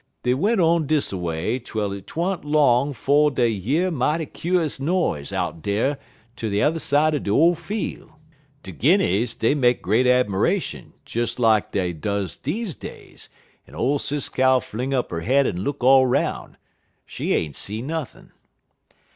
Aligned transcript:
Dey 0.23 0.33
went 0.33 0.59
on 0.59 0.87
dis 0.87 1.11
a 1.11 1.17
way 1.19 1.59
twel 1.59 1.91
't 1.91 2.15
wa'n't 2.15 2.43
long 2.43 2.91
'fo' 2.91 3.29
dey 3.29 3.49
year 3.49 3.91
mighty 3.91 4.25
kuse 4.25 4.79
noise 4.79 5.31
out 5.31 5.61
dar 5.61 5.99
t'er 6.35 6.79
side 6.79 7.13
er 7.13 7.19
de 7.19 7.29
ole 7.29 7.53
fiel'. 7.53 8.17
De 8.63 8.71
Guinnies, 8.71 9.35
dey 9.35 9.53
make 9.53 9.79
great 9.83 10.07
'miration, 10.07 10.93
des 11.05 11.39
lak 11.39 11.71
dey 11.71 11.93
does 11.93 12.35
deze 12.37 12.73
days, 12.73 13.29
en 13.67 13.75
ole 13.75 13.99
Sis 13.99 14.27
Cow 14.27 14.59
fling 14.59 14.91
up 14.91 15.11
'er 15.11 15.19
head 15.21 15.45
en 15.45 15.57
look 15.61 15.83
all 15.83 16.07
'roun'. 16.07 16.57
She 17.05 17.33
ain't 17.35 17.55
see 17.55 17.83
nothin'. 17.83 18.31